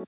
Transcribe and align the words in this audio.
Hallo 0.00 0.06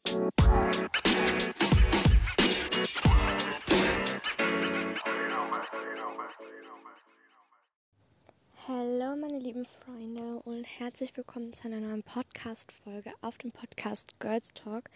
meine 9.16 9.38
lieben 9.38 9.66
Freunde 9.66 10.40
und 10.44 10.64
herzlich 10.64 11.14
willkommen 11.14 11.52
zu 11.52 11.68
einer 11.68 11.80
neuen 11.80 12.02
Podcast-Folge 12.02 13.12
auf 13.20 13.36
dem 13.36 13.52
Podcast 13.52 14.18
Girls 14.18 14.54
Talk. 14.54 14.88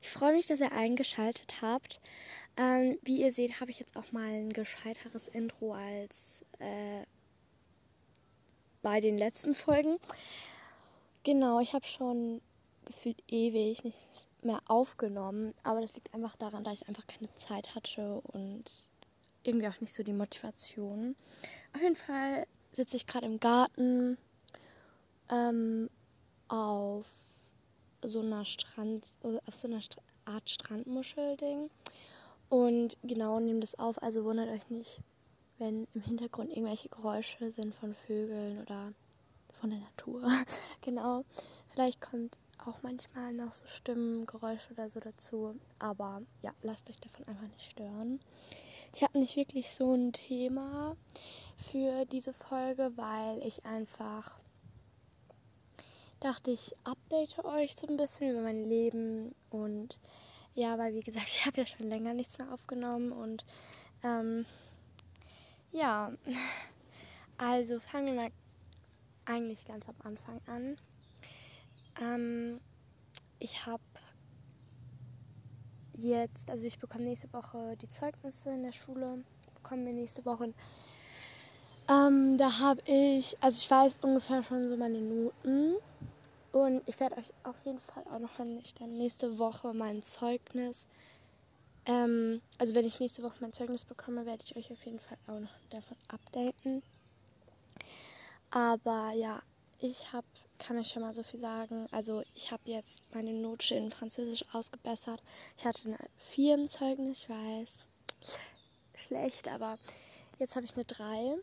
Ich 0.00 0.08
freue 0.10 0.34
mich, 0.34 0.46
dass 0.46 0.60
ihr 0.60 0.70
eingeschaltet 0.70 1.60
habt. 1.60 2.00
Ähm, 2.56 2.96
wie 3.02 3.22
ihr 3.22 3.32
seht, 3.32 3.60
habe 3.60 3.72
ich 3.72 3.80
jetzt 3.80 3.96
auch 3.96 4.12
mal 4.12 4.28
ein 4.28 4.52
gescheiteres 4.52 5.26
Intro 5.26 5.74
als 5.74 6.44
äh, 6.60 7.02
bei 8.82 9.00
den 9.00 9.18
letzten 9.18 9.56
Folgen. 9.56 9.96
Genau, 11.24 11.58
ich 11.58 11.72
habe 11.72 11.86
schon 11.86 12.40
gefühlt 12.84 13.22
ewig 13.28 13.84
nicht 13.84 13.98
mehr 14.42 14.60
aufgenommen, 14.66 15.54
aber 15.62 15.80
das 15.80 15.94
liegt 15.94 16.12
einfach 16.14 16.36
daran, 16.36 16.64
dass 16.64 16.80
ich 16.80 16.88
einfach 16.88 17.06
keine 17.06 17.32
Zeit 17.34 17.74
hatte 17.74 18.20
und 18.32 18.64
irgendwie 19.42 19.68
auch 19.68 19.80
nicht 19.80 19.92
so 19.92 20.02
die 20.02 20.12
Motivation. 20.12 21.16
Auf 21.74 21.82
jeden 21.82 21.96
Fall 21.96 22.46
sitze 22.72 22.96
ich 22.96 23.06
gerade 23.06 23.26
im 23.26 23.40
Garten 23.40 24.16
ähm, 25.30 25.88
auf 26.48 27.06
so 28.02 28.20
einer 28.20 28.44
Strand, 28.44 29.04
auf 29.46 29.54
so 29.54 29.68
einer 29.68 29.80
Art 30.24 30.50
Strandmuschel-Ding. 30.50 31.70
Und 32.48 32.96
genau 33.02 33.40
nehme 33.40 33.60
das 33.60 33.78
auf. 33.78 34.02
Also 34.02 34.24
wundert 34.24 34.48
euch 34.48 34.68
nicht, 34.70 35.00
wenn 35.58 35.86
im 35.94 36.00
Hintergrund 36.02 36.50
irgendwelche 36.50 36.88
Geräusche 36.88 37.50
sind 37.50 37.74
von 37.74 37.94
Vögeln 37.94 38.60
oder 38.60 38.92
von 39.52 39.70
der 39.70 39.80
Natur. 39.80 40.28
genau. 40.82 41.24
Vielleicht 41.70 42.00
kommt 42.00 42.36
auch 42.60 42.82
manchmal 42.82 43.32
noch 43.32 43.52
so 43.52 43.66
Stimmengeräusche 43.66 44.72
oder 44.72 44.88
so 44.88 45.00
dazu. 45.00 45.58
Aber 45.78 46.22
ja, 46.42 46.52
lasst 46.62 46.88
euch 46.90 47.00
davon 47.00 47.26
einfach 47.26 47.48
nicht 47.48 47.70
stören. 47.70 48.20
Ich 48.94 49.02
habe 49.02 49.18
nicht 49.18 49.36
wirklich 49.36 49.70
so 49.70 49.92
ein 49.92 50.12
Thema 50.12 50.96
für 51.56 52.04
diese 52.06 52.32
Folge, 52.32 52.92
weil 52.96 53.42
ich 53.44 53.64
einfach 53.64 54.38
dachte, 56.20 56.52
ich 56.52 56.74
update 56.84 57.44
euch 57.44 57.74
so 57.74 57.86
ein 57.86 57.96
bisschen 57.96 58.30
über 58.30 58.42
mein 58.42 58.64
Leben 58.64 59.34
und 59.50 59.98
ja, 60.54 60.78
weil 60.78 60.94
wie 60.94 61.00
gesagt, 61.00 61.26
ich 61.28 61.44
habe 61.44 61.60
ja 61.60 61.66
schon 61.66 61.88
länger 61.88 62.14
nichts 62.14 62.38
mehr 62.38 62.52
aufgenommen 62.52 63.12
und 63.12 63.44
ähm, 64.02 64.46
ja, 65.72 66.12
also 67.36 67.80
fangen 67.80 68.06
wir 68.06 68.14
mal 68.14 68.30
eigentlich 69.24 69.64
ganz 69.66 69.88
am 69.88 69.96
Anfang 70.04 70.40
an. 70.46 70.78
Ähm, 72.00 72.60
ich 73.38 73.66
habe 73.66 73.82
jetzt, 75.96 76.50
also 76.50 76.66
ich 76.66 76.78
bekomme 76.78 77.04
nächste 77.04 77.32
Woche 77.32 77.76
die 77.80 77.88
Zeugnisse 77.88 78.50
in 78.50 78.62
der 78.62 78.72
Schule, 78.72 79.24
bekommen 79.54 79.86
wir 79.86 79.92
nächste 79.92 80.24
Woche. 80.24 80.52
Ähm, 81.88 82.38
da 82.38 82.60
habe 82.60 82.80
ich, 82.86 83.36
also 83.42 83.58
ich 83.58 83.70
weiß 83.70 83.98
ungefähr 84.02 84.42
schon 84.42 84.68
so 84.68 84.76
meine 84.76 85.00
Noten. 85.00 85.76
Und 86.52 86.82
ich 86.86 86.98
werde 87.00 87.16
euch 87.16 87.30
auf 87.42 87.56
jeden 87.64 87.80
Fall 87.80 88.04
auch 88.12 88.20
noch, 88.20 88.38
wenn 88.38 88.58
ich 88.60 88.74
dann 88.74 88.96
nächste 88.96 89.38
Woche 89.38 89.74
mein 89.74 90.02
Zeugnis, 90.02 90.86
ähm, 91.84 92.40
also 92.58 92.74
wenn 92.76 92.86
ich 92.86 93.00
nächste 93.00 93.22
Woche 93.24 93.34
mein 93.40 93.52
Zeugnis 93.52 93.84
bekomme, 93.84 94.24
werde 94.24 94.44
ich 94.44 94.56
euch 94.56 94.70
auf 94.70 94.86
jeden 94.86 95.00
Fall 95.00 95.18
auch 95.26 95.40
noch 95.40 95.50
davon 95.70 95.96
updaten. 96.08 96.82
Aber 98.50 99.10
ja, 99.12 99.42
ich 99.80 100.12
habe 100.12 100.26
kann 100.66 100.78
ich 100.78 100.88
schon 100.88 101.02
mal 101.02 101.14
so 101.14 101.22
viel 101.22 101.40
sagen. 101.40 101.86
Also 101.90 102.22
ich 102.34 102.50
habe 102.50 102.62
jetzt 102.70 103.02
meine 103.12 103.32
Note 103.32 103.74
in 103.74 103.90
Französisch 103.90 104.44
ausgebessert. 104.52 105.22
Ich 105.58 105.64
hatte 105.64 105.88
eine 105.88 105.98
4 106.16 106.54
im 106.54 106.68
Zeugnis, 106.68 107.22
ich 107.22 107.28
weiß. 107.28 107.78
Schlecht, 108.94 109.48
aber 109.48 109.78
jetzt 110.38 110.56
habe 110.56 110.64
ich 110.64 110.74
eine 110.74 110.84
3. 110.84 111.36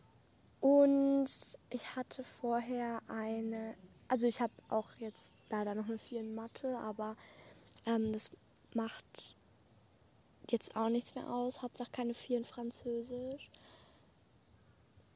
Und 0.60 1.28
ich 1.70 1.96
hatte 1.96 2.24
vorher 2.24 3.00
eine, 3.08 3.74
also 4.08 4.26
ich 4.26 4.40
habe 4.40 4.52
auch 4.68 4.88
jetzt 4.98 5.32
leider 5.50 5.74
noch 5.74 5.86
eine 5.86 5.98
4 5.98 6.20
in 6.20 6.34
Mathe, 6.34 6.76
aber 6.78 7.16
ähm, 7.86 8.12
das 8.12 8.30
macht 8.74 9.36
jetzt 10.50 10.74
auch 10.74 10.88
nichts 10.88 11.14
mehr 11.14 11.28
aus. 11.28 11.62
Hauptsache 11.62 11.90
keine 11.92 12.14
4 12.14 12.38
in 12.38 12.44
Französisch. 12.44 13.50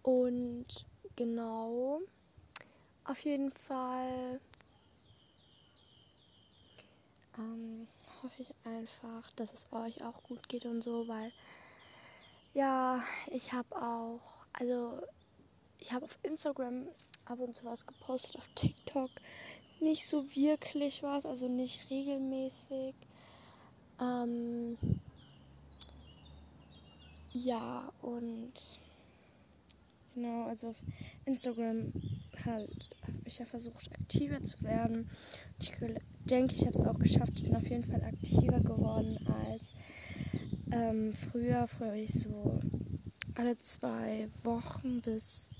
Und 0.03 0.67
genau. 1.17 2.01
Auf 3.09 3.25
jeden 3.25 3.53
Fall 3.53 4.41
ähm, 7.39 7.87
hoffe 8.21 8.43
ich 8.43 8.53
einfach, 8.65 9.31
dass 9.37 9.53
es 9.53 9.73
euch 9.73 10.03
auch 10.03 10.23
gut 10.25 10.49
geht 10.49 10.67
und 10.67 10.83
so, 10.83 11.07
weil 11.07 11.33
ja, 12.53 13.01
ich 13.31 13.53
habe 13.53 13.77
auch, 13.77 14.45
also 14.53 15.01
ich 15.79 15.93
habe 15.93 16.07
auf 16.07 16.19
Instagram 16.25 16.89
ab 17.27 17.39
und 17.39 17.55
zu 17.55 17.65
was 17.65 17.87
gepostet, 17.87 18.37
auf 18.37 18.49
TikTok 18.57 19.11
nicht 19.79 20.09
so 20.09 20.25
wirklich 20.35 21.03
was, 21.05 21.27
also 21.27 21.49
nicht 21.49 21.89
regelmäßig. 21.91 22.95
Ähm, 24.01 24.79
ja, 27.33 27.93
und 28.03 28.53
genau, 30.15 30.47
also 30.47 30.71
auf 30.71 30.77
Instagram 31.25 31.93
halt 32.45 32.97
habe 33.03 33.19
ich 33.25 33.39
ja 33.39 33.47
versucht, 33.47 33.91
aktiver 33.93 34.43
zu 34.43 34.63
werden. 34.63 35.09
Ich 35.61 35.73
denke, 36.25 36.55
ich 36.55 36.67
habe 36.67 36.77
es 36.77 36.85
auch 36.85 36.99
geschafft. 36.99 37.33
Ich 37.37 37.45
bin 37.45 37.57
auf 37.57 37.69
jeden 37.69 37.85
Fall 37.85 38.03
aktiver 38.03 38.61
geworden 38.61 39.19
als 39.27 39.73
ähm, 40.71 41.13
früher. 41.13 41.67
Früher 41.67 41.89
habe 41.89 42.01
ich 42.01 42.13
so 42.13 42.61
alle 43.35 43.61
zwei 43.63 44.29
Wochen 44.45 45.01
bis 45.01 45.51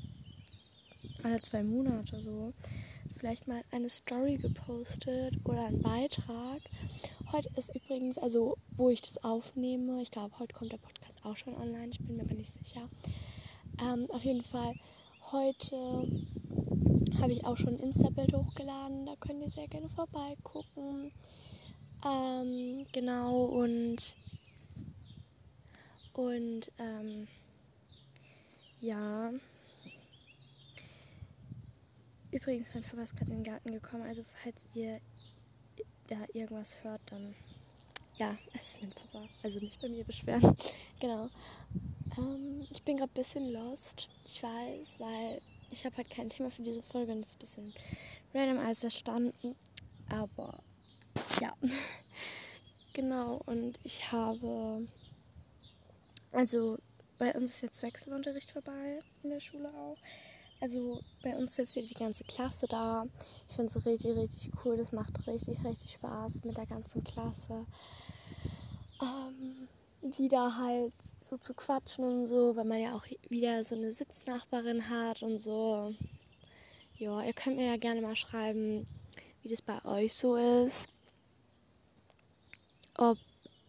alle 1.23 1.41
zwei 1.43 1.63
Monate 1.63 2.21
so 2.21 2.53
vielleicht 3.17 3.49
mal 3.49 3.63
eine 3.71 3.89
Story 3.89 4.37
gepostet 4.37 5.35
oder 5.45 5.67
einen 5.67 5.83
Beitrag. 5.83 6.61
Heute 7.33 7.49
ist 7.57 7.75
übrigens, 7.75 8.19
also 8.19 8.57
wo 8.77 8.91
ich 8.91 9.01
das 9.03 9.23
aufnehme, 9.25 10.01
ich 10.03 10.11
glaube, 10.11 10.39
heute 10.39 10.55
kommt 10.55 10.73
der 10.73 10.79
Podcast 10.79 11.19
auch 11.25 11.37
schon 11.37 11.55
online, 11.55 11.89
ich 11.89 11.99
bin 11.99 12.17
mir 12.17 12.23
aber 12.23 12.35
nicht 12.35 12.53
sicher. 12.53 12.89
Ähm, 13.81 14.09
auf 14.11 14.25
jeden 14.25 14.43
Fall, 14.43 14.75
heute 15.33 16.07
habe 17.21 17.33
ich 17.33 17.45
auch 17.45 17.57
schon 17.57 17.75
ein 17.75 17.81
Insta-Bild 17.81 18.33
hochgeladen. 18.35 19.07
Da 19.07 19.17
könnt 19.17 19.43
ihr 19.43 19.51
sehr 19.51 19.69
gerne 19.69 19.89
vorbeigucken. 19.91 21.13
Ähm, 22.05 22.87
genau, 22.93 23.45
und, 23.45 24.17
und 26.13 26.73
ähm, 26.79 27.29
ja. 28.81 29.33
Übrigens, 32.31 32.69
mein 32.75 32.83
Papa 32.83 33.03
ist 33.03 33.17
gerade 33.17 33.31
in 33.31 33.39
den 33.39 33.45
Garten 33.45 33.73
gekommen. 33.73 34.03
Also, 34.05 34.23
falls 34.43 34.67
ihr 34.75 35.01
da 36.09 36.17
irgendwas 36.35 36.83
hört, 36.85 37.01
dann 37.07 37.35
ja, 38.19 38.35
es 38.55 38.69
ist 38.69 38.83
mein 38.83 38.93
Papa. 38.93 39.29
Also 39.43 39.59
nicht 39.59 39.81
bei 39.81 39.89
mir 39.89 40.05
beschweren. 40.05 40.57
genau. 41.01 41.29
Ähm, 42.17 42.67
ich 42.71 42.83
bin 42.83 42.97
gerade 42.97 43.11
ein 43.11 43.15
bisschen 43.15 43.53
lost. 43.53 44.09
Ich 44.25 44.43
weiß, 44.43 45.01
weil 45.01 45.41
ich 45.71 45.85
habe 45.85 45.97
halt 45.97 46.11
kein 46.11 46.29
Thema 46.29 46.51
für 46.51 46.63
diese 46.63 46.83
Folge 46.83 47.13
und 47.13 47.21
es 47.21 47.29
ist 47.29 47.37
ein 47.37 47.39
bisschen 47.39 47.75
random 48.35 48.59
alles 48.65 48.85
erstanden. 48.85 49.57
Aber 50.09 50.61
ja. 51.41 51.53
genau, 52.93 53.43
und 53.47 53.79
ich 53.83 54.13
habe. 54.13 54.87
Also 56.33 56.79
bei 57.19 57.35
uns 57.35 57.55
ist 57.55 57.63
jetzt 57.63 57.83
Wechselunterricht 57.83 58.53
vorbei 58.53 59.01
in 59.23 59.31
der 59.31 59.41
Schule 59.41 59.69
auch. 59.69 59.97
Also 60.61 61.03
bei 61.23 61.37
uns 61.37 61.53
ist 61.53 61.59
jetzt 61.59 61.77
wieder 61.77 61.87
die 61.87 61.95
ganze 61.95 62.25
Klasse 62.25 62.67
da. 62.67 63.07
Ich 63.49 63.57
finde 63.57 63.73
es 63.75 63.87
richtig, 63.87 64.17
richtig 64.17 64.53
cool. 64.65 64.77
Das 64.77 64.93
macht 64.93 65.27
richtig, 65.27 65.63
richtig 65.65 65.93
Spaß 65.93 66.45
mit 66.45 66.57
der 66.57 66.67
ganzen 66.67 67.05
Klasse. 67.05 67.67
Ähm, 69.01 69.69
wieder 70.17 70.57
halt 70.57 70.93
so 71.21 71.37
zu 71.37 71.55
quatschen 71.55 72.05
und 72.05 72.27
so, 72.27 72.57
weil 72.57 72.65
man 72.65 72.81
ja 72.81 72.95
auch 72.95 73.05
wieder 73.29 73.63
so 73.65 73.75
eine 73.75 73.93
Sitznachbarin 73.93 74.89
hat 74.89 75.23
und 75.23 75.41
so. 75.41 75.95
Ja, 76.99 77.23
ihr 77.23 77.33
könnt 77.33 77.57
mir 77.57 77.67
ja 77.67 77.77
gerne 77.77 78.01
mal 78.01 78.17
schreiben, 78.17 78.87
wie 79.43 79.49
das 79.49 79.63
bei 79.63 79.85
euch 79.85 80.15
so 80.15 80.37
ist. 80.37 80.89
Ob 82.97 83.19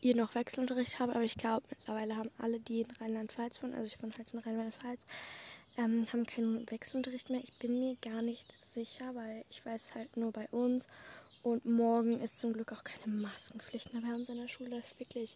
ihr 0.02 0.16
noch 0.16 0.36
Wechselunterricht 0.36 1.00
habt, 1.00 1.14
aber 1.14 1.24
ich 1.24 1.36
glaube, 1.36 1.66
mittlerweile 1.70 2.16
haben 2.16 2.32
alle, 2.38 2.60
die 2.60 2.82
in 2.82 2.92
Rheinland-Pfalz 2.92 3.62
wohnen, 3.62 3.74
also 3.74 3.94
ich 3.94 4.02
wohne 4.02 4.14
halt 4.18 4.34
in 4.34 4.40
Rheinland-Pfalz, 4.40 5.06
ähm, 5.78 6.06
haben 6.12 6.26
keinen 6.26 6.70
Wechselunterricht 6.70 7.30
mehr. 7.30 7.42
Ich 7.44 7.58
bin 7.60 7.80
mir 7.80 7.96
gar 8.02 8.22
nicht 8.22 8.46
sicher, 8.64 9.14
weil 9.16 9.46
ich 9.50 9.66
weiß 9.66 9.96
halt 9.96 10.18
nur 10.18 10.32
bei 10.32 10.48
uns. 10.50 10.88
Und 11.44 11.66
morgen 11.66 12.20
ist 12.20 12.40
zum 12.40 12.54
Glück 12.54 12.72
auch 12.74 12.84
keine 12.84 13.14
Maskenpflicht 13.14 13.94
mehr 13.94 14.02
bei 14.02 14.14
uns 14.14 14.30
in 14.30 14.38
der 14.38 14.48
Schule. 14.48 14.72
Das 14.72 14.92
ist 14.92 15.00
wirklich 15.00 15.36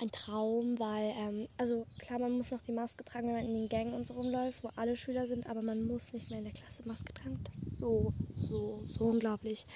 ein 0.00 0.10
Traum, 0.10 0.78
weil, 0.78 1.12
ähm, 1.16 1.48
also 1.56 1.86
klar, 1.98 2.18
man 2.18 2.32
muss 2.32 2.50
noch 2.50 2.62
die 2.62 2.72
Maske 2.72 3.04
tragen, 3.04 3.28
wenn 3.28 3.34
man 3.34 3.46
in 3.46 3.54
den 3.54 3.68
Gängen 3.68 3.94
und 3.94 4.06
so 4.06 4.14
rumläuft, 4.14 4.62
wo 4.62 4.70
alle 4.76 4.96
Schüler 4.96 5.26
sind, 5.26 5.46
aber 5.48 5.60
man 5.60 5.86
muss 5.86 6.12
nicht 6.12 6.30
mehr 6.30 6.38
in 6.38 6.44
der 6.44 6.54
Klasse 6.54 6.86
Maske 6.86 7.12
tragen. 7.12 7.40
Das 7.44 7.56
ist 7.58 7.78
so, 7.78 8.12
so, 8.36 8.80
so 8.84 9.04
unglaublich 9.04 9.66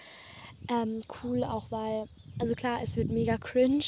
ähm, 0.69 1.03
cool, 1.23 1.45
auch 1.45 1.71
weil 1.71 2.07
Also 2.39 2.55
klar, 2.55 2.81
es 2.83 2.97
wird 2.97 3.11
mega 3.11 3.37
cringe 3.37 3.85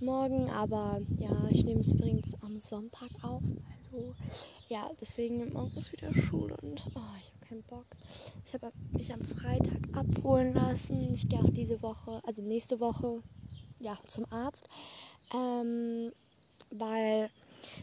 morgen, 0.00 0.50
aber 0.50 1.00
ja, 1.18 1.48
ich 1.50 1.64
nehme 1.64 1.80
es 1.80 1.92
übrigens 1.92 2.34
am 2.42 2.58
Sonntag 2.58 3.10
auf. 3.22 3.42
Also 3.78 4.14
ja, 4.68 4.90
deswegen 5.00 5.52
morgen 5.52 5.76
ist 5.76 5.92
wieder 5.92 6.14
Schule 6.14 6.56
und 6.62 6.82
oh, 6.94 7.00
ich 7.20 7.30
habe 7.30 7.46
keinen 7.48 7.62
Bock. 7.64 7.86
Ich 8.46 8.54
habe 8.54 8.72
mich 8.92 9.12
am 9.12 9.20
Freitag 9.20 9.78
abholen 9.92 10.54
lassen. 10.54 11.12
Ich 11.12 11.28
gehe 11.28 11.38
auch 11.38 11.50
diese 11.50 11.80
Woche, 11.82 12.20
also 12.24 12.42
nächste 12.42 12.80
Woche, 12.80 13.22
ja, 13.78 13.96
zum 14.04 14.24
Arzt. 14.30 14.68
Ähm, 15.34 16.12
weil 16.70 17.30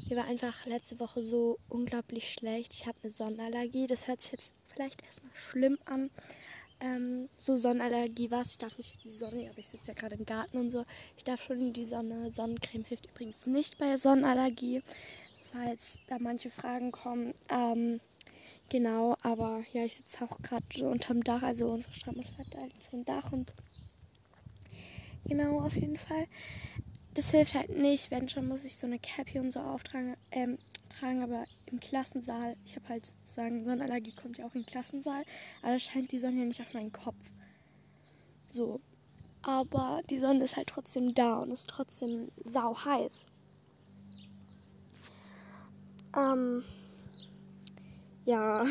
mir 0.10 0.18
war 0.18 0.26
einfach 0.26 0.66
letzte 0.66 1.00
Woche 1.00 1.24
so 1.24 1.60
unglaublich 1.70 2.32
schlecht. 2.32 2.74
Ich 2.74 2.86
habe 2.86 2.98
eine 3.02 3.12
Sonnenallergie. 3.12 3.88
Das 3.88 4.08
hört 4.08 4.22
sich 4.22 4.32
jetzt 4.32 4.54
vielleicht 4.74 5.04
erstmal 5.04 5.34
schlimm 5.36 5.78
an. 5.86 6.10
Ähm, 6.80 7.30
so 7.38 7.58
Sonnenallergie 7.58 8.32
was. 8.32 8.52
Ich 8.52 8.58
darf 8.58 8.78
nicht 8.78 8.96
in 8.96 9.02
die 9.04 9.16
Sonne, 9.16 9.50
aber 9.50 9.60
ich 9.60 9.68
sitze 9.68 9.92
ja 9.92 9.94
gerade 9.94 10.16
im 10.16 10.26
Garten 10.26 10.58
und 10.58 10.72
so. 10.72 10.86
Ich 11.18 11.24
darf 11.24 11.44
schon 11.44 11.58
in 11.58 11.74
die 11.74 11.86
Sonne. 11.86 12.32
Sonnencreme 12.32 12.86
hilft 12.86 13.06
übrigens 13.06 13.46
nicht 13.46 13.78
bei 13.78 13.96
Sonnenallergie, 13.98 14.82
falls 15.52 16.00
da 16.08 16.18
manche 16.20 16.50
Fragen 16.50 16.92
kommen. 16.92 17.34
Ähm, 17.50 18.00
genau, 18.70 19.16
aber 19.22 19.64
ja, 19.74 19.86
ich 19.86 19.96
sitze 19.96 20.24
auch 20.24 20.42
gerade 20.42 20.66
so 20.76 20.88
unterm 20.88 21.24
Dach. 21.24 21.44
Also 21.44 21.70
unsere 21.70 21.94
Strandmutter 21.94 22.38
hat 22.38 22.56
halt 22.56 22.84
so 22.84 22.98
ein 22.98 23.06
Dach 23.06 23.32
und 23.32 23.54
genau, 25.26 25.62
auf 25.62 25.76
jeden 25.76 25.98
Fall 25.98 26.28
das 27.14 27.32
hilft 27.32 27.56
halt 27.56 27.70
nicht. 27.70 28.12
Wenn 28.12 28.30
schon, 28.30 28.48
muss 28.48 28.64
ich 28.64 28.78
so 28.78 28.88
eine 28.88 29.00
Cappy 29.00 29.40
und 29.40 29.52
so 29.52 29.60
auftragen, 29.60 30.16
ähm, 30.32 30.58
tragen, 30.90 31.24
aber 31.24 31.44
im 31.66 31.80
Klassensaal, 31.80 32.56
ich 32.66 32.76
habe 32.76 32.90
halt 32.90 33.06
sozusagen, 33.06 33.64
Sonnenallergie 33.64 34.16
kommt 34.16 34.38
ja 34.38 34.46
auch 34.46 34.56
im 34.56 34.66
Klassensaal, 34.66 35.24
aber 35.62 35.74
da 35.74 35.80
scheint 35.80 36.12
die 36.12 36.20
Sonne 36.20 36.40
ja 36.40 36.46
nicht 36.46 36.62
auf 36.62 36.74
meinen 36.74 36.92
Kopf. 36.92 37.32
So. 38.50 38.80
Aber 39.44 40.02
die 40.10 40.20
Sonne 40.20 40.44
ist 40.44 40.56
halt 40.56 40.68
trotzdem 40.68 41.16
da 41.16 41.40
und 41.40 41.52
ist 41.52 41.70
trotzdem 41.70 42.30
sau 42.46 42.78
heiß. 42.78 43.26
Ähm, 46.16 46.64
ja. 48.26 48.64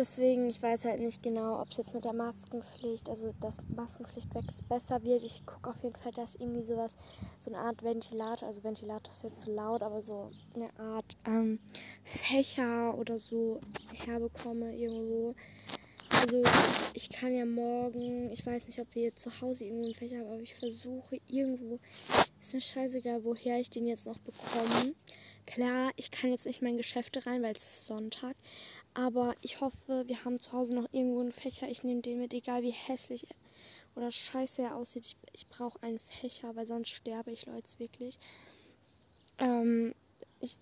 Deswegen, 0.00 0.48
ich 0.48 0.62
weiß 0.62 0.86
halt 0.86 1.02
nicht 1.02 1.22
genau, 1.22 1.60
ob 1.60 1.68
es 1.68 1.76
jetzt 1.76 1.92
mit 1.92 2.06
der 2.06 2.14
Maskenpflicht, 2.14 3.10
also 3.10 3.34
dass 3.38 3.58
Maskenpflicht 3.68 4.34
weg 4.34 4.44
ist, 4.48 4.66
besser 4.66 5.02
wird. 5.02 5.22
Ich 5.22 5.44
gucke 5.44 5.68
auf 5.68 5.82
jeden 5.82 5.94
Fall, 5.94 6.12
dass 6.12 6.36
irgendwie 6.36 6.62
sowas, 6.62 6.96
so 7.38 7.50
eine 7.52 7.60
Art 7.60 7.82
Ventilator, 7.82 8.48
also 8.48 8.64
Ventilator 8.64 9.12
ist 9.12 9.24
jetzt 9.24 9.42
zu 9.42 9.52
laut, 9.52 9.82
aber 9.82 10.02
so 10.02 10.30
eine 10.54 10.70
Art 10.78 11.18
ähm, 11.26 11.58
Fächer 12.02 12.96
oder 12.96 13.18
so 13.18 13.60
herbekomme 14.06 14.74
irgendwo. 14.74 15.34
Also 16.22 16.44
ich 16.94 17.10
kann 17.10 17.34
ja 17.34 17.44
morgen, 17.44 18.30
ich 18.30 18.46
weiß 18.46 18.68
nicht, 18.68 18.80
ob 18.80 18.94
wir 18.94 19.14
zu 19.14 19.30
Hause 19.42 19.66
irgendwo 19.66 19.84
einen 19.84 19.94
Fächer 19.94 20.20
haben, 20.20 20.30
aber 20.30 20.40
ich 20.40 20.54
versuche 20.54 21.20
irgendwo, 21.26 21.78
ist 22.40 22.54
mir 22.54 22.62
scheißegal, 22.62 23.22
woher 23.22 23.60
ich 23.60 23.68
den 23.68 23.86
jetzt 23.86 24.06
noch 24.06 24.18
bekomme. 24.20 24.94
Klar, 25.46 25.90
ich 25.96 26.10
kann 26.10 26.30
jetzt 26.30 26.46
nicht 26.46 26.62
mehr 26.62 26.70
in 26.70 26.76
Geschäfte 26.76 27.26
rein, 27.26 27.42
weil 27.42 27.52
es 27.52 27.64
ist 27.64 27.86
Sonntag. 27.86 28.36
Aber 28.94 29.34
ich 29.40 29.60
hoffe, 29.60 30.04
wir 30.06 30.24
haben 30.24 30.40
zu 30.40 30.52
Hause 30.52 30.74
noch 30.74 30.88
irgendwo 30.92 31.20
einen 31.20 31.32
Fächer. 31.32 31.68
Ich 31.68 31.84
nehme 31.84 32.02
den 32.02 32.18
mit, 32.18 32.34
egal 32.34 32.62
wie 32.62 32.70
hässlich 32.70 33.26
oder 33.94 34.10
scheiße 34.10 34.62
er 34.62 34.76
aussieht. 34.76 35.06
Ich, 35.06 35.16
ich 35.32 35.48
brauche 35.48 35.82
einen 35.82 35.98
Fächer, 35.98 36.54
weil 36.56 36.66
sonst 36.66 36.90
sterbe 36.90 37.30
ich, 37.30 37.46
Leute, 37.46 37.78
wirklich. 37.78 38.18
Ähm, 39.38 39.94
ich, 40.40 40.56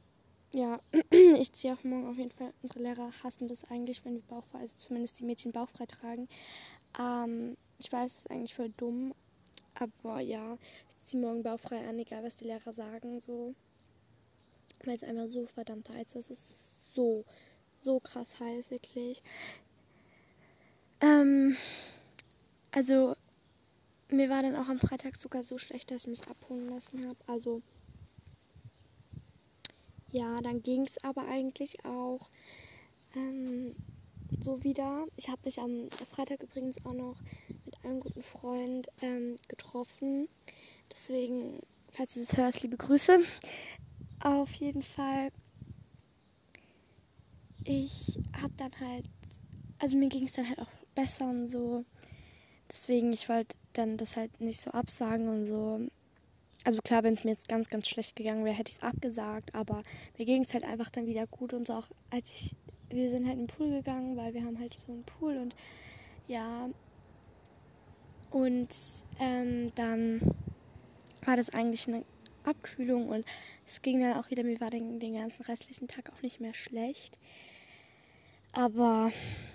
ja, 0.53 0.81
ich 1.11 1.53
ziehe 1.53 1.75
auch 1.75 1.85
morgen 1.85 2.09
auf 2.09 2.19
jeden 2.19 2.31
Fall. 2.31 2.53
Unsere 2.63 2.81
Lehrer 2.83 3.13
hassen 3.23 3.49
das 3.49 3.65
eigentlich, 3.71 4.05
wenn 4.05 4.15
wir 4.15 4.23
bauchfrei, 4.23 4.61
also 4.61 4.75
zumindest 4.77 5.21
die 5.21 5.25
Mädchen 5.25 5.53
bauchfrei 5.53 5.87
tragen. 5.87 6.29
Ähm, 6.99 7.57
ich 7.79 7.93
weiß, 7.93 8.13
es 8.13 8.19
ist 8.21 8.31
eigentlich 8.31 8.55
voll 8.55 8.71
dumm. 8.77 9.15
Aber 9.75 10.21
ja, 10.21 10.59
ich 10.89 11.05
ziehe 11.05 11.23
morgen 11.23 11.43
bauchfrei 11.43 11.87
an, 11.89 11.99
egal 11.99 12.25
was 12.25 12.37
die 12.37 12.45
Lehrer 12.47 12.73
sagen, 12.73 13.21
so. 13.21 13.55
Weil 14.85 14.97
es 14.97 15.05
einfach 15.05 15.29
so 15.29 15.47
verdammt 15.47 15.89
heiß 15.91 16.15
ist. 16.17 16.31
Es 16.31 16.51
ist 16.51 16.95
so 16.95 17.25
so 17.81 18.01
krass 18.01 18.39
heiß, 18.41 18.71
wirklich. 18.71 19.23
Ähm, 21.01 21.57
also, 22.71 23.15
mir 24.09 24.29
war 24.31 24.43
dann 24.43 24.57
auch 24.57 24.69
am 24.69 24.79
Freitag 24.79 25.17
sogar 25.17 25.43
so 25.43 25.59
schlecht, 25.59 25.91
dass 25.91 26.03
ich 26.03 26.09
mich 26.09 26.29
abholen 26.29 26.69
lassen 26.69 27.07
habe. 27.07 27.19
Also, 27.27 27.63
ja, 30.11 30.37
dann 30.43 30.63
ging 30.63 30.83
es 30.87 31.03
aber 31.05 31.27
eigentlich 31.29 31.85
auch 31.85 32.31
ähm, 33.15 33.77
so 34.41 34.63
wieder. 34.65 35.07
Ich 35.17 35.29
habe 35.29 35.43
mich 35.45 35.61
am 35.61 35.89
Freitag 35.91 36.43
übrigens 36.43 36.85
auch 36.85 36.95
noch 36.95 37.17
mit 37.65 37.85
einem 37.85 38.01
guten 38.01 38.23
Freund 38.23 38.89
ähm, 39.03 39.37
getroffen. 39.49 40.29
Deswegen, 40.91 41.61
falls 41.91 42.15
du 42.15 42.21
das 42.21 42.37
hörst, 42.37 42.63
liebe 42.63 42.77
Grüße. 42.77 43.21
Auf 44.21 44.53
jeden 44.55 44.83
Fall 44.83 45.31
ich 47.69 48.19
habe 48.41 48.53
dann 48.57 48.71
halt, 48.81 49.05
also 49.79 49.97
mir 49.99 50.09
ging 50.09 50.25
es 50.25 50.33
dann 50.33 50.49
halt 50.49 50.59
auch 50.59 50.71
besser 50.95 51.29
und 51.29 51.49
so. 51.49 51.85
Deswegen, 52.69 53.13
ich 53.13 53.29
wollte 53.29 53.57
dann 53.75 53.99
das 53.99 54.17
halt 54.17 54.41
nicht 54.41 54.61
so 54.61 54.71
absagen 54.71 55.29
und 55.29 55.47
so. 55.47 55.81
Also 56.65 56.81
klar, 56.81 57.03
wenn 57.03 57.13
es 57.13 57.25
mir 57.25 57.31
jetzt 57.31 57.49
ganz, 57.49 57.69
ganz 57.69 57.87
schlecht 57.87 58.17
gegangen 58.17 58.45
wäre, 58.45 58.57
hätte 58.57 58.71
ich 58.71 58.77
es 58.77 58.83
abgesagt, 58.83 59.55
aber 59.55 59.83
mir 60.17 60.25
ging 60.25 60.45
es 60.45 60.55
halt 60.55 60.65
einfach 60.65 60.89
dann 60.89 61.07
wieder 61.07 61.27
gut 61.27 61.53
und 61.53 61.67
so 61.67 61.75
auch 61.75 61.89
als 62.11 62.31
ich, 62.31 62.57
wir 62.89 63.11
sind 63.11 63.27
halt 63.27 63.39
in 63.39 63.47
den 63.47 63.55
Pool 63.55 63.71
gegangen, 63.71 64.17
weil 64.17 64.33
wir 64.33 64.45
haben 64.45 64.59
halt 64.59 64.75
so 64.79 64.93
einen 64.93 65.05
Pool 65.05 65.37
und 65.37 65.55
ja, 66.27 66.69
und 68.31 68.69
ähm, 69.19 69.73
dann 69.75 70.21
war 71.25 71.37
das 71.37 71.51
eigentlich 71.51 71.87
eine 71.87 72.05
Abkühlung 72.49 73.09
und 73.09 73.25
es 73.67 73.83
ging 73.83 74.01
dann 74.01 74.15
auch 74.15 74.31
wieder, 74.31 74.43
mir 74.43 74.61
war 74.61 74.71
den, 74.71 74.99
den 75.01 75.15
ganzen 75.15 75.45
restlichen 75.45 75.89
Tag 75.89 76.11
auch 76.13 76.23
nicht 76.23 76.41
mehr 76.41 76.55
schlecht. 76.55 77.19
Aber, 78.53 79.13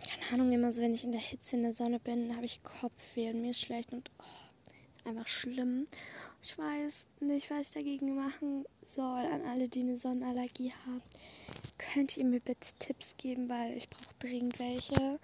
keine 0.09 0.33
Ahnung, 0.33 0.51
immer 0.53 0.71
so, 0.71 0.81
wenn 0.81 0.93
ich 0.93 1.03
in 1.03 1.11
der 1.11 1.21
Hitze 1.21 1.55
in 1.55 1.63
der 1.63 1.73
Sonne 1.73 1.99
bin, 1.99 2.35
habe 2.35 2.45
ich 2.45 2.63
Kopfweh 2.63 3.31
und 3.31 3.41
mir 3.41 3.51
ist 3.51 3.61
schlecht 3.61 3.91
und 3.91 4.09
oh, 4.19 4.23
ist 4.95 5.05
einfach 5.05 5.27
schlimm. 5.27 5.87
Ich 6.43 6.57
weiß 6.57 7.05
nicht, 7.21 7.49
was 7.49 7.67
ich 7.67 7.73
dagegen 7.73 8.15
machen 8.15 8.65
soll. 8.83 9.25
An 9.25 9.45
alle, 9.45 9.69
die 9.69 9.79
eine 9.79 9.97
Sonnenallergie 9.97 10.73
haben, 10.85 11.01
könnt 11.77 12.17
ihr 12.17 12.25
mir 12.25 12.41
bitte 12.41 12.73
Tipps 12.79 13.15
geben, 13.17 13.49
weil 13.49 13.77
ich 13.77 13.89
brauche 13.89 14.13
dringend 14.19 14.59
welche. 14.59 15.19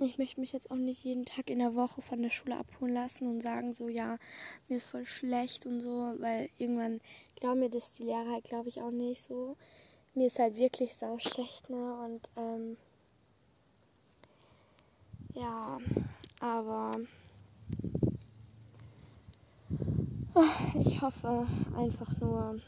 Ich 0.00 0.18
möchte 0.18 0.40
mich 0.40 0.52
jetzt 0.52 0.70
auch 0.70 0.76
nicht 0.76 1.04
jeden 1.04 1.24
Tag 1.24 1.48
in 1.48 1.58
der 1.58 1.74
Woche 1.74 2.02
von 2.02 2.22
der 2.22 2.30
Schule 2.30 2.56
abholen 2.56 2.92
lassen 2.92 3.26
und 3.26 3.42
sagen 3.42 3.72
so, 3.72 3.88
ja, 3.88 4.18
mir 4.68 4.76
ist 4.76 4.86
voll 4.90 5.06
schlecht 5.06 5.64
und 5.64 5.80
so, 5.80 6.14
weil 6.18 6.50
irgendwann 6.58 7.00
glauben 7.40 7.60
mir 7.60 7.70
das 7.70 7.92
die 7.92 8.04
Lehrer 8.04 8.30
halt, 8.32 8.44
glaube 8.44 8.68
ich, 8.68 8.82
auch 8.82 8.90
nicht 8.90 9.22
so 9.22 9.56
mir 10.16 10.28
ist 10.28 10.38
halt 10.38 10.56
wirklich 10.56 10.94
sau 10.94 11.18
schlecht, 11.18 11.68
ne? 11.68 11.94
Und 12.04 12.30
ähm, 12.36 12.76
ja, 15.34 15.78
aber 16.40 17.00
ich 20.80 21.00
hoffe 21.02 21.46
einfach 21.76 22.18
nur, 22.18 22.60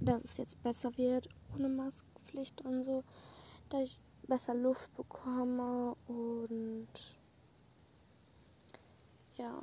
dass 0.00 0.24
es 0.24 0.38
jetzt 0.38 0.62
besser 0.62 0.96
wird 0.96 1.28
ohne 1.54 1.68
Maskenpflicht 1.68 2.62
und 2.62 2.84
so, 2.84 3.04
dass 3.68 3.82
ich 3.82 4.00
besser 4.26 4.54
Luft 4.54 4.94
bekomme 4.96 5.96
und 6.08 6.88
ja. 9.36 9.62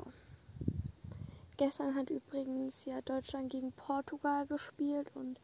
Gestern 1.57 1.95
hat 1.95 2.09
übrigens 2.09 2.85
ja 2.85 3.01
Deutschland 3.01 3.51
gegen 3.51 3.71
Portugal 3.73 4.45
gespielt 4.47 5.11
und 5.15 5.39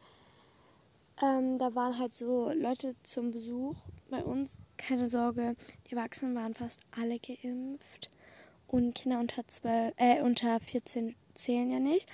ähm, 1.22 1.58
da 1.58 1.74
waren 1.74 1.98
halt 1.98 2.12
so 2.12 2.50
Leute 2.52 2.96
zum 3.02 3.30
Besuch 3.30 3.76
bei 4.08 4.24
uns. 4.24 4.58
Keine 4.76 5.06
Sorge, 5.06 5.54
die 5.86 5.94
Erwachsenen 5.94 6.34
waren 6.34 6.54
fast 6.54 6.80
alle 6.98 7.18
geimpft. 7.18 8.10
Und 8.66 8.94
Kinder 8.94 9.18
unter, 9.18 9.46
12, 9.46 9.94
äh, 9.96 10.22
unter 10.22 10.60
14 10.60 11.14
zählen 11.34 11.70
ja 11.70 11.80
nicht. 11.80 12.08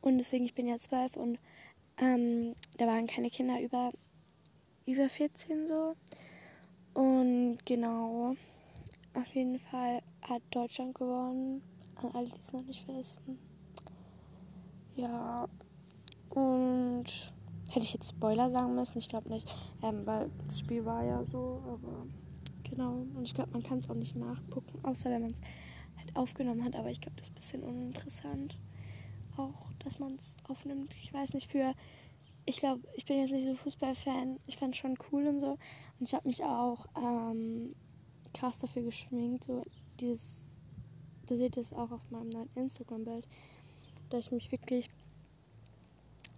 Und 0.00 0.18
deswegen, 0.18 0.44
ich 0.44 0.54
bin 0.54 0.68
ja 0.68 0.78
12 0.78 1.16
und 1.16 1.38
ähm, 1.98 2.54
da 2.76 2.86
waren 2.86 3.06
keine 3.06 3.30
Kinder 3.30 3.60
über, 3.60 3.92
über 4.86 5.08
14 5.08 5.66
so. 5.66 5.96
Und 6.94 7.58
genau, 7.64 8.34
auf 9.14 9.34
jeden 9.34 9.58
Fall 9.58 10.02
hat 10.22 10.42
Deutschland 10.50 10.94
gewonnen. 10.94 11.62
An 11.96 12.10
alle, 12.14 12.28
die 12.28 12.40
es 12.40 12.52
noch 12.52 12.64
nicht 12.64 12.86
wissen. 12.88 13.38
Ja, 14.96 15.48
und 16.30 17.32
Hätte 17.70 17.86
ich 17.86 17.92
jetzt 17.92 18.08
Spoiler 18.08 18.50
sagen 18.50 18.74
müssen? 18.74 18.98
Ich 18.98 19.08
glaube 19.08 19.28
nicht. 19.28 19.48
Ähm, 19.80 20.04
weil 20.04 20.28
das 20.44 20.58
Spiel 20.58 20.84
war 20.84 21.04
ja 21.04 21.24
so, 21.24 21.62
aber 21.64 22.04
genau. 22.68 23.06
Und 23.14 23.22
ich 23.22 23.32
glaube, 23.32 23.52
man 23.52 23.62
kann 23.62 23.78
es 23.78 23.88
auch 23.88 23.94
nicht 23.94 24.16
nachgucken, 24.16 24.80
außer 24.82 25.08
wenn 25.08 25.22
man 25.22 25.30
es 25.30 25.40
halt 25.96 26.16
aufgenommen 26.16 26.64
hat. 26.64 26.74
Aber 26.74 26.90
ich 26.90 27.00
glaube, 27.00 27.16
das 27.16 27.28
ist 27.28 27.32
ein 27.32 27.36
bisschen 27.36 27.62
uninteressant. 27.62 28.58
Auch, 29.36 29.72
dass 29.84 30.00
man 30.00 30.12
es 30.14 30.36
aufnimmt. 30.48 30.96
Ich 31.00 31.14
weiß 31.14 31.34
nicht, 31.34 31.46
für. 31.46 31.72
Ich 32.50 32.56
glaube, 32.56 32.82
ich 32.94 33.04
bin 33.06 33.20
jetzt 33.20 33.30
nicht 33.30 33.46
so 33.46 33.54
Fußballfan. 33.54 34.40
Ich 34.48 34.56
fand 34.56 34.74
es 34.74 34.80
schon 34.80 34.98
cool 35.12 35.24
und 35.28 35.38
so. 35.38 35.52
Und 35.52 36.08
ich 36.08 36.14
habe 36.14 36.26
mich 36.26 36.42
auch 36.42 36.84
ähm, 36.96 37.76
krass 38.34 38.58
dafür 38.58 38.82
geschminkt. 38.82 39.44
So 39.44 39.64
dieses 40.00 40.48
da 41.28 41.36
seht 41.36 41.56
ihr 41.56 41.60
es 41.60 41.72
auch 41.72 41.92
auf 41.92 42.10
meinem 42.10 42.28
neuen 42.30 42.50
Instagram-Bild, 42.56 43.24
dass 44.08 44.26
ich 44.26 44.32
mich 44.32 44.50
wirklich 44.50 44.90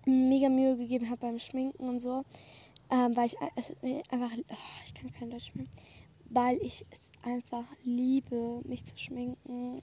mega 0.04 0.50
Mühe 0.50 0.76
gegeben 0.76 1.08
habe 1.08 1.22
beim 1.22 1.38
Schminken 1.38 1.88
und 1.88 1.98
so. 1.98 2.26
Ähm, 2.90 3.16
weil 3.16 3.28
ich 3.28 3.36
es 3.56 3.72
einfach, 4.10 4.30
oh, 4.36 4.54
ich 4.84 4.92
kann 4.92 5.10
kein 5.14 5.30
Deutsch 5.30 5.54
mehr, 5.54 5.64
weil 6.28 6.58
ich 6.58 6.84
es 6.90 7.10
einfach 7.22 7.64
liebe, 7.84 8.60
mich 8.64 8.84
zu 8.84 8.98
schminken. 8.98 9.76
Und 9.76 9.82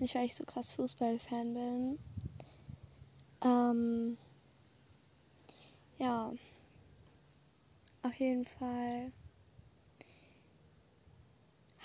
nicht, 0.00 0.14
weil 0.14 0.26
ich 0.26 0.34
so 0.34 0.44
krass 0.44 0.74
Fußball-Fan 0.74 1.54
bin. 1.54 1.98
Ähm, 3.42 4.18
ja, 5.98 6.32
auf 8.02 8.14
jeden 8.14 8.44
Fall 8.44 9.12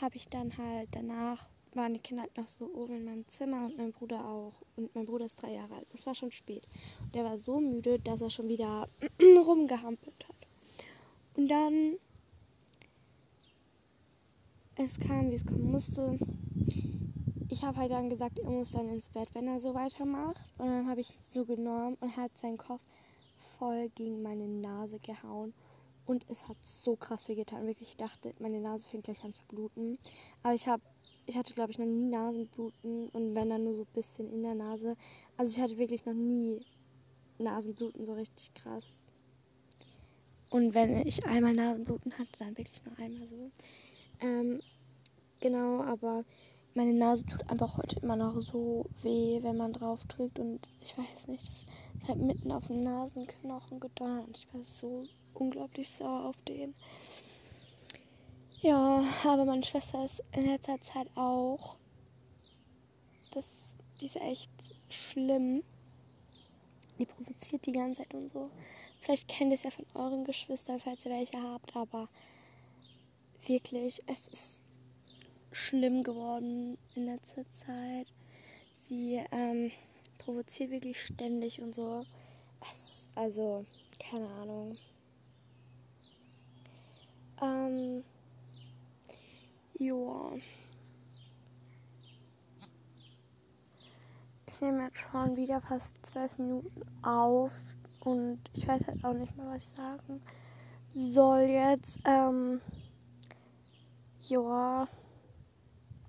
habe 0.01 0.15
ich 0.15 0.27
dann 0.27 0.58
halt 0.58 0.89
danach 0.91 1.50
waren 1.75 1.94
die 1.94 2.00
Kinder 2.00 2.24
halt 2.24 2.38
noch 2.38 2.48
so 2.48 2.65
oben 2.74 2.98
in 2.98 3.06
meinem 3.06 3.25
Zimmer 3.25 3.65
und 3.65 3.77
mein 3.77 3.91
Bruder 3.91 4.25
auch. 4.25 4.53
Und 4.75 4.94
mein 4.96 5.06
Bruder 5.06 5.25
ist 5.25 5.41
drei 5.41 5.53
Jahre 5.53 5.75
alt. 5.75 5.88
Es 5.94 6.06
war 6.06 6.15
schon 6.15 6.32
spät. 6.32 6.63
Und 7.01 7.15
der 7.15 7.24
war 7.24 7.38
so 7.38 7.60
müde, 7.60 8.00
dass 8.00 8.22
er 8.22 8.30
schon 8.30 8.50
wieder 8.50 8.88
rumgehampelt 9.22 10.27
hat. 10.27 10.36
Und 11.36 11.48
dann, 11.48 11.98
es 14.75 15.00
kam, 15.00 15.32
wie 15.32 15.36
es 15.36 15.46
kommen 15.46 15.72
musste. 15.72 16.20
Ich 17.50 17.63
habe 17.63 17.77
halt 17.77 17.91
dann 17.91 18.10
gesagt, 18.10 18.39
er 18.39 18.50
muss 18.50 18.72
dann 18.72 18.89
ins 18.89 19.10
Bett, 19.10 19.30
wenn 19.34 19.48
er 19.48 19.60
so 19.60 19.74
weitermacht. 19.74 20.46
Und 20.58 20.68
dann 20.68 20.89
habe 20.89 21.01
ich 21.01 21.12
ihn 21.12 21.22
so 21.30 21.46
genommen 21.46 21.98
und 22.01 22.18
hat 22.18 22.38
seinen 22.38 22.58
Kopf 22.58 22.82
voll 23.42 23.90
gegen 23.90 24.22
meine 24.22 24.48
Nase 24.48 25.00
gehauen. 25.00 25.54
Und 26.06 26.26
es 26.30 26.48
hat 26.48 26.58
so 26.62 26.96
krass 26.96 27.30
wehgetan. 27.30 27.68
Wirklich, 27.68 27.90
ich 27.90 27.98
dachte, 27.98 28.34
meine 28.40 28.60
Nase 28.60 28.88
fängt 28.88 29.04
gleich 29.04 29.24
an 29.24 29.34
zu 29.34 29.44
bluten. 29.46 29.98
Aber 30.44 30.54
ich 30.54 30.68
habe 30.68 30.82
ich 31.26 31.38
hatte, 31.38 31.54
glaube 31.54 31.72
ich, 31.72 31.80
noch 31.80 31.86
nie 31.86 32.10
Nasenbluten 32.10 33.10
und 33.10 33.36
wenn 33.36 33.50
dann 33.50 33.64
nur 33.64 33.76
so 33.76 33.84
ein 33.84 33.94
bisschen 33.94 34.32
in 34.32 34.44
der 34.44 34.56
Nase. 34.56 34.96
Also 35.38 35.56
ich 35.56 35.62
hatte 35.62 35.78
wirklich 35.78 36.06
noch 36.06 36.14
nie 36.14 36.66
Nasenbluten 37.38 38.06
so 38.06 38.14
richtig 38.14 38.54
krass. 38.54 39.04
Und 40.50 40.74
wenn 40.74 41.08
ich 41.08 41.26
einmal 41.26 41.54
Nasenbluten 41.54 42.12
hatte, 42.18 42.32
dann 42.40 42.58
wirklich 42.58 42.84
nur 42.84 42.98
einmal 43.00 43.26
so. 43.26 43.52
Ähm, 44.20 44.60
genau, 45.40 45.82
aber 45.84 46.26
meine 46.74 46.94
Nase 46.94 47.25
tut 47.25 47.50
einfach 47.50 47.78
heute 47.78 48.00
immer 48.00 48.16
noch 48.16 48.40
so 48.40 48.86
weh, 49.01 49.40
wenn 49.42 49.58
man 49.58 49.74
drauf 49.74 50.00
drückt. 50.08 50.40
Und 50.40 50.68
ich 50.82 50.98
weiß 50.98 51.28
nicht, 51.28 51.44
es 51.44 51.66
ist 51.98 52.08
halt 52.08 52.20
mitten 52.20 52.51
auf 52.51 52.68
den 52.68 52.84
Nasenknochen 52.84 53.80
gedonnert. 53.80 54.28
Und 54.28 54.38
ich 54.38 54.54
war 54.54 54.63
so 54.63 55.04
unglaublich 55.34 55.90
sauer 55.90 56.25
auf 56.25 56.42
den. 56.44 56.74
Ja, 58.62 59.04
aber 59.24 59.46
meine 59.46 59.63
Schwester 59.63 60.06
ist 60.06 60.24
in 60.34 60.46
letzter 60.46 60.80
Zeit 60.82 61.08
auch. 61.16 61.78
Das, 63.32 63.75
die 64.00 64.06
ist 64.06 64.18
echt 64.18 64.51
schlimm. 64.90 65.63
Die 67.00 67.06
provoziert 67.06 67.66
die 67.66 67.72
ganze 67.72 68.04
Zeit 68.04 68.13
und 68.13 68.32
so. 68.32 68.50
Vielleicht 69.00 69.28
kennt 69.28 69.50
ihr 69.50 69.56
es 69.56 69.63
ja 69.63 69.72
von 69.72 69.86
euren 69.96 70.24
Geschwistern, 70.24 70.80
falls 70.80 71.06
ihr 71.06 71.16
welche 71.16 71.42
habt, 71.42 71.75
aber 71.75 72.08
wirklich, 73.48 74.00
es 74.06 74.28
ist 74.28 74.63
schlimm 75.51 76.03
geworden 76.03 76.77
in 76.96 77.05
letzter 77.05 77.48
Zeit. 77.50 78.08
Sie 78.74 79.24
ähm, 79.31 79.72
provoziert 80.17 80.72
wirklich 80.72 81.01
ständig 81.01 81.62
und 81.62 81.74
so. 81.74 82.05
Es, 82.62 83.10
also, 83.15 83.65
keine 84.00 84.27
Ahnung. 84.27 84.77
Ähm, 87.41 88.03
Joa. 89.79 90.34
Ich 94.48 94.62
nehme 94.62 94.84
jetzt 94.86 95.00
schon 95.00 95.38
wieder 95.38 95.60
fast 95.62 96.05
zwölf 96.05 96.38
Minuten 96.38 96.84
auf 97.03 97.63
und 98.01 98.39
ich 98.53 98.67
weiß 98.67 98.86
halt 98.86 99.03
auch 99.03 99.13
nicht 99.13 99.36
mehr, 99.36 99.48
was 99.48 99.63
ich 99.63 99.70
sagen 99.70 100.22
soll 100.93 101.41
jetzt. 101.41 102.00
Ähm, 102.05 102.62
ja, 104.24 104.88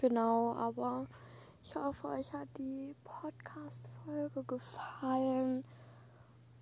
genau, 0.02 0.52
aber 0.54 1.06
ich 1.62 1.74
hoffe, 1.76 2.08
euch 2.08 2.32
hat 2.32 2.48
die 2.58 2.94
Podcast-Folge 3.04 4.42
gefallen 4.44 5.64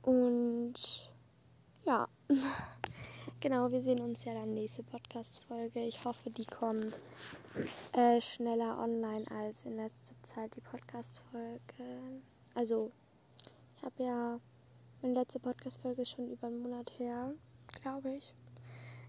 und 0.02 0.74
ja. 1.84 2.06
Genau, 3.42 3.72
wir 3.72 3.80
sehen 3.80 4.02
uns 4.02 4.26
ja 4.26 4.34
dann 4.34 4.52
nächste 4.52 4.82
Podcast-Folge. 4.82 5.80
Ich 5.80 6.04
hoffe, 6.04 6.28
die 6.28 6.44
kommt 6.44 7.00
äh, 7.94 8.20
schneller 8.20 8.78
online 8.78 9.24
als 9.30 9.64
in 9.64 9.76
letzter 9.76 10.14
Zeit 10.24 10.54
die 10.56 10.60
Podcast-Folge. 10.60 12.20
Also, 12.54 12.92
ich 13.74 13.82
habe 13.82 14.02
ja, 14.02 14.40
meine 15.00 15.14
letzte 15.14 15.40
Podcast-Folge 15.40 16.04
schon 16.04 16.30
über 16.30 16.48
einen 16.48 16.60
Monat 16.60 16.92
her, 16.98 17.32
glaube 17.80 18.12
ich. 18.16 18.34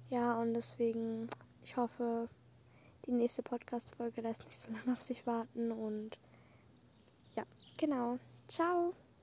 Ja, 0.10 0.40
und 0.40 0.54
deswegen, 0.54 1.28
ich 1.66 1.76
hoffe, 1.76 2.30
die 3.06 3.12
nächste 3.12 3.42
Podcast-Folge 3.44 4.22
lässt 4.22 4.46
nicht 4.46 4.60
so 4.60 4.72
lange 4.72 4.94
auf 4.94 5.02
sich 5.02 5.26
warten 5.26 5.72
und 5.72 6.18
ja, 7.36 7.44
genau. 7.78 8.20
Ciao! 8.48 8.94